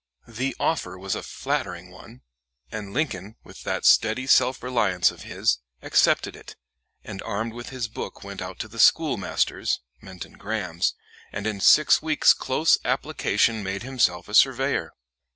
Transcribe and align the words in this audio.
The 0.27 0.55
offer 0.59 0.97
was 0.97 1.13
a 1.13 1.21
flattering 1.21 1.91
one, 1.91 2.21
and 2.71 2.91
Lincoln, 2.91 3.35
with 3.43 3.61
that 3.65 3.85
steady 3.85 4.25
self 4.25 4.63
reliance 4.63 5.11
of 5.11 5.21
his, 5.21 5.59
accepted 5.83 6.35
it, 6.35 6.55
and 7.03 7.21
armed 7.21 7.53
with 7.53 7.69
his 7.69 7.87
book 7.87 8.23
went 8.23 8.41
out 8.41 8.57
to 8.61 8.67
the 8.67 8.79
schoolmaster's 8.79 9.79
(Menton 10.01 10.39
Graham's), 10.39 10.95
and 11.31 11.45
in 11.45 11.59
six 11.59 12.01
weeks' 12.01 12.33
close 12.33 12.79
application 12.83 13.61
made 13.61 13.83
himself 13.83 14.27
a 14.27 14.33
surveyor. 14.33 14.93